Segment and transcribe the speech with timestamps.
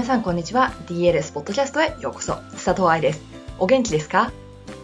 [0.00, 0.72] 皆さんこんにちは。
[0.86, 2.36] DLS ポッドキャストへようこそ。
[2.52, 3.20] 佐藤愛です。
[3.58, 4.32] お元気ですか？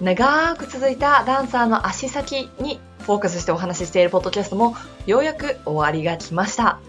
[0.00, 4.74] 長く続いたダンサーの足先にフォーカスしてお話ししているポッドキャストも
[5.04, 6.80] ようやく終わりが来ました。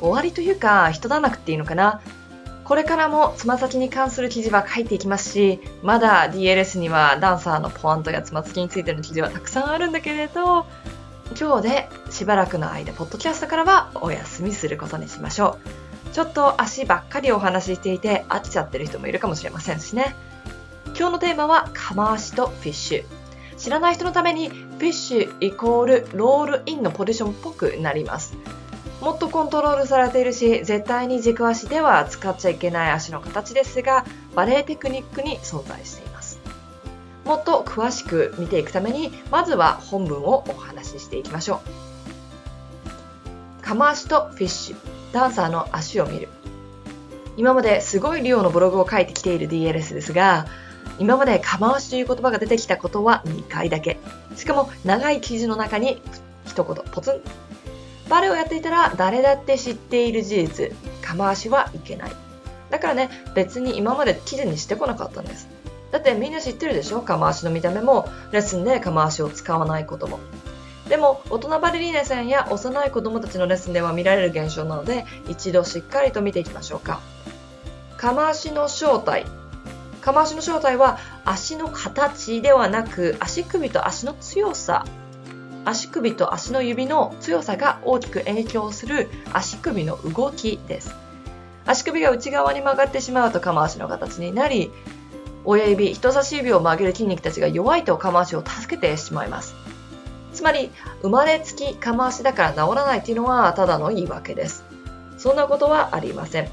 [0.00, 2.00] 終わりというか、一段落っていいのかな？
[2.64, 10.66] これからもつま先に関する記事は書いていきますし、まだ DLS にはダンサーのポワントやつま先についての記事はたくさんあるんだけれど、
[11.40, 15.87] 今日でしばらくの間、ポッドキャストからはお休みすることにしましょう。
[16.12, 20.14] ちょっと足ばっかりお話ししていて飽きちゃってる人もいるかもしれませんしね。
[20.96, 23.04] 今日のテーマは釜足とフィッシュ。
[23.56, 28.34] 知らない人のためにフィッシュイコールロールインのポジションっぽくなります。
[29.00, 34.04] もっとコントロールされているし、絶対に軸足では使っちゃいけない足の形ですが、
[34.34, 36.40] バレエテクニックに存在しています。
[37.24, 41.60] もっと詳しく見ていくために、まずは本文をお話ししていきましょ
[43.60, 43.62] う。
[43.62, 44.76] 釜足とフィッシュ、
[45.18, 46.28] ダンサーの足を見る。
[47.36, 50.46] 今まですごい量のブログを書いてきている DLS ですが、
[50.98, 53.98] 今まで釜足という言葉が出てきたことは2回だけ。
[54.36, 56.00] しかも長い記事の中に
[56.44, 57.20] 一言ポツン
[58.08, 62.12] バレエをやっていたら誰だって知っている事実、釜足はいけない。
[62.70, 65.48] だからね、別に今まで記事にしてこなかったんです。
[65.90, 67.00] だってみんな知ってるでしょ？
[67.02, 70.18] 釜足の見た目も、レッスンで釜足を使わないことも。
[70.88, 77.00] でも、大人バレリーナさんや幼い子供たちのレッスンでは見られる現象なので、一度しっかりと見ていきましょうか。
[77.96, 79.26] 釜足の正体。
[80.00, 84.86] 釜足の正体は足の形ではなく足首と足の強さ
[85.64, 90.94] 足首と足の指の強さが大きく影響する足首の動きです。
[91.66, 94.70] 足首が内側に曲がってしまうと釜足の形になり、
[95.44, 99.54] 親指、人差し指を曲げる筋肉たちが弱いと釜足を助けてしまいます。
[100.38, 100.70] つまり、
[101.02, 104.62] 生まれつき釜足だから治らないっていうのはただの言い訳です。
[105.18, 106.48] そんなことはありません。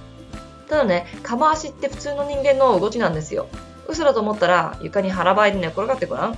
[0.68, 3.48] ただね、釜足って普通の人間の動きなんですよ。
[3.88, 6.38] 嘘だと思ったら床に腹ばいで寝転がってごらん。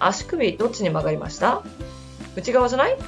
[0.00, 1.62] 足首どっちに曲がりました？
[2.36, 2.98] 内側じゃない？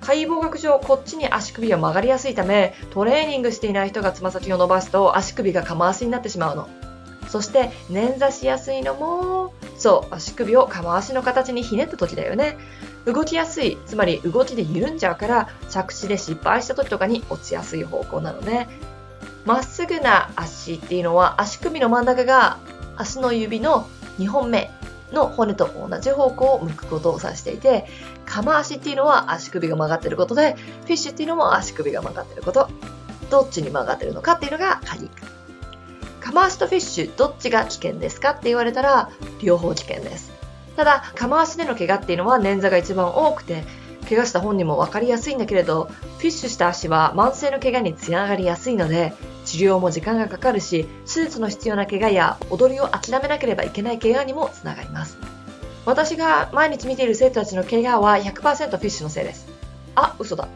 [0.00, 6.68] 解剖学上こっちに足首は曲がりやすいためトレーニングしていない人がつま先を伸ばすと足首が釜足になってしまうの
[7.28, 12.58] そして捻挫しやすいのもそう足首を釜足の形にひねった時だよね
[13.06, 18.68] 動きやすいつまり動きで緩んじゃうから着地で失敗した時とかに落ちやすい方向なのね
[19.44, 22.58] まっすぐな足っていうのは足首の真ん中が
[22.96, 23.88] 足の指の
[24.18, 24.70] 2本目
[25.12, 27.86] の骨と同じ方向を向くことを指していて、
[28.26, 32.68] 釜足っていうのは足首が曲がってることで、フィッシュっていうのも足首が曲がってること。
[33.30, 35.10] どっちに曲がってるのかっていうのが鍵。
[36.20, 39.10] 釜足とフィッシュ、どっちが危険ですかって言われたら、
[39.42, 40.33] 両方危険です。
[40.76, 43.64] ただ、釜足での怪我っていうのは捻挫が一番多くて、
[44.08, 49.12] 怪我した本人も分かりやすいんだけれど、フィッシュした足は慢性の怪我につながりやすいので、
[49.44, 55.16] 治療も時間がかかるし、手術の必要な怪我や踊りを諦めなければいけない怪我にもつながります。
[55.86, 59.46] 私が毎日見ている生徒たちの怪我は100%フィッシュのせいです。
[59.94, 60.48] あ、嘘だ。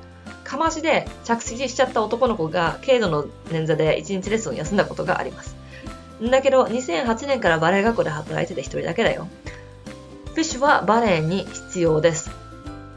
[0.44, 5.54] かましで着地しちゃった男の子が軽度の捻挫で1日レッスンを休んだことがあります。
[6.22, 9.28] だけど、2008年からバレエ学校で働いてて一人だけだよ。
[10.38, 12.30] フィッシュはバレエに必要です。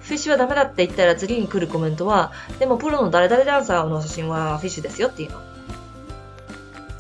[0.01, 5.41] フィッシュはダメだって言ったら次に来るコメントは、でもプロの誰々ダンサーの写真はフィッシュですよっていうの。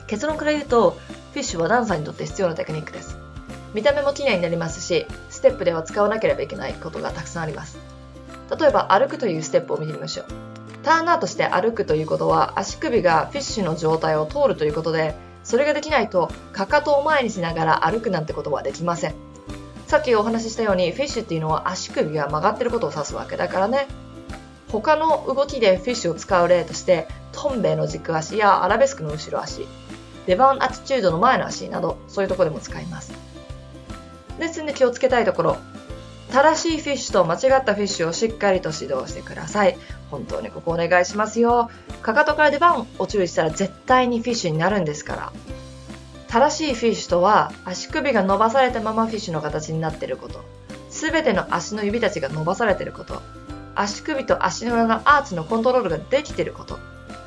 [0.07, 0.97] 結論から言うと、
[1.33, 3.19] フィッシュはダンサーにとって必要なテクニックです。
[3.75, 7.77] 見た目も綺麗になりますし、ステップでは使わなければいけないことがたくさんあります。
[8.59, 10.25] 例えば歩くというステップを見てみましょう。
[10.81, 15.13] ターンアウトして歩くということは足首がフィッシュの状態を通るということで、
[15.43, 19.30] それができないとかかとを前にしながら歩くなんてことはできません。
[19.91, 23.87] さっきお話ししたようにフィッシュっていうのは足首が曲がってることを指すわけだからね。
[24.69, 29.67] 他の動きでフィッシュを使う例として、トンベの軸足やアラベスクの後ろ足、
[30.27, 33.11] 出番アティチュードの前の足など、そういうところでも使います。
[34.39, 35.57] ですんで気をつけたいところ、
[36.31, 39.77] 正しいフィッシュと間違ったフィッシュをしっかりと指導してください。
[40.09, 41.69] 本当にここお願いしますよ。
[42.01, 45.33] かかとから出番を注意したら絶対にフィッシュになるんですから。
[46.31, 50.45] 正しいフィッシュとは足首が伸ばされたままフィッシュの形になっていること。
[50.89, 53.21] すべての足の指たちが伸ばされていること。
[53.75, 56.79] 足首と足の裏のアーチのコントロールができていること。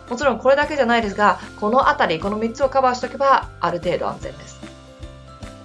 [0.08, 4.58] もちろんこれだけじゃないですが、この辺り、この3つをカバーしておけば、ある程度安全です。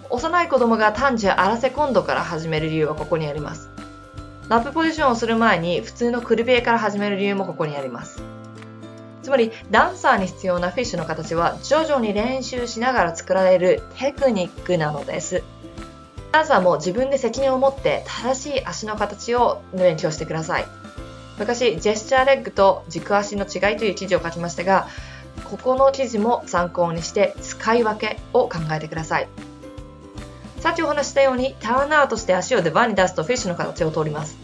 [0.10, 3.70] 幼い子供が単純荒瀬コンドから始める理由はここにあります。
[4.50, 8.22] ラップポジションをする前に普通のクルビエから始める理由もここにあります。
[9.22, 15.44] つまり、ダンサーに必要なフィッシュの形は徐々に練習しながら作られるテクニックなのです。
[16.32, 20.66] ダンサーも自分で責任を持って正しい足の形を勉強してください。
[21.38, 24.88] 昔、ジェスチャーレッグと軸足の違いという記事を書きましたが、
[25.50, 29.28] ここの記事も参考にして使い分けを考えてください。
[30.60, 34.38] さっきお話したようにターンアウトして足を出番に出すとフィッシュの形を通ります。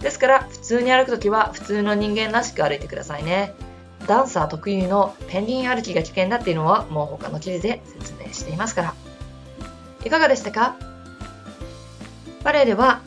[0.00, 3.54] ですから普通に歩くときは普通の人間らしく歩いてくださいね。
[4.06, 8.94] ダンサー特有のペンギン歩きが危険だっていうのはもう他の記事で説明していますから。
[10.04, 10.76] いかがでしたか？
[12.42, 13.00] バレエでは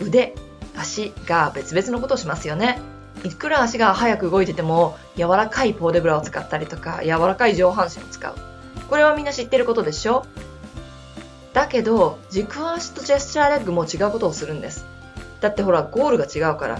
[0.00, 0.34] 腕、
[0.76, 2.80] 足が別々のことをしますよね。
[3.24, 8.34] いくら足が速く動いてても柔らかいポーデブラを使ったりとか柔らかい上半身を使う。
[8.88, 10.24] これはみんな知ってることでしょ？
[11.52, 14.86] だけど軸足とジェスチャーレッグも違うことをするんです。
[15.40, 16.78] だってほらゴールが違うから。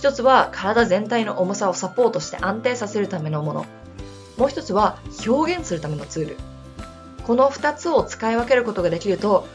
[0.00, 3.66] 一つは体全体の重さをサポートして安定させるためのもの。
[4.38, 6.36] もう一つは表現するためのツール。
[7.26, 9.46] この2つを使い分けることができると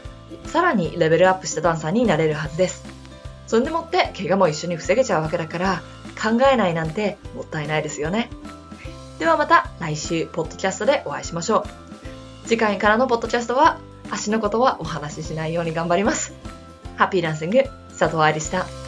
[0.44, 2.84] さらにレベルアップしたダンサーになれるはずです。
[3.48, 5.82] そんでもって怪我も一緒に防げちゃうわけだから
[6.14, 8.30] 考えないなんてもったいないですよね。
[9.18, 11.64] ではまた来週ポッドキャストでお会いしましょ
[12.44, 12.46] う。
[12.46, 13.80] 次回からのポッドキャストは
[14.12, 16.34] 足のことはお話ししないように頑張ります。
[16.94, 17.64] ハッピーダンシング
[17.98, 18.85] 佐藤愛でした。